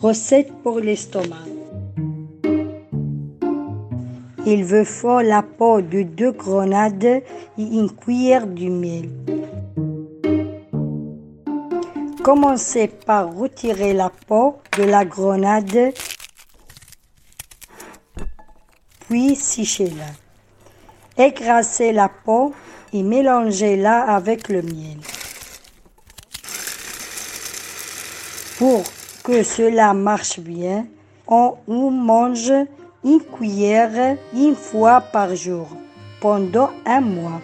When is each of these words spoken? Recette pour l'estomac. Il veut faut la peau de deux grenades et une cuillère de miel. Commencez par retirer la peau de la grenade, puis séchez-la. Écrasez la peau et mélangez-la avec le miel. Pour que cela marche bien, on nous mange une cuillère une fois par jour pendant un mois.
Recette 0.00 0.52
pour 0.62 0.78
l'estomac. 0.78 1.44
Il 4.46 4.64
veut 4.64 4.84
faut 4.84 5.20
la 5.20 5.42
peau 5.42 5.80
de 5.80 6.02
deux 6.02 6.30
grenades 6.30 7.04
et 7.04 7.22
une 7.56 7.90
cuillère 7.90 8.46
de 8.46 8.68
miel. 8.68 9.10
Commencez 12.22 12.86
par 12.86 13.34
retirer 13.34 13.92
la 13.92 14.08
peau 14.08 14.58
de 14.76 14.84
la 14.84 15.04
grenade, 15.04 15.92
puis 19.08 19.34
séchez-la. 19.34 21.24
Écrasez 21.26 21.92
la 21.92 22.08
peau 22.08 22.54
et 22.92 23.02
mélangez-la 23.02 24.02
avec 24.14 24.48
le 24.48 24.62
miel. 24.62 24.98
Pour 28.58 28.84
que 29.28 29.42
cela 29.42 29.92
marche 29.92 30.40
bien, 30.40 30.86
on 31.26 31.56
nous 31.68 31.90
mange 31.90 32.50
une 33.04 33.20
cuillère 33.20 34.16
une 34.34 34.54
fois 34.54 35.02
par 35.02 35.36
jour 35.36 35.68
pendant 36.18 36.70
un 36.86 37.02
mois. 37.02 37.42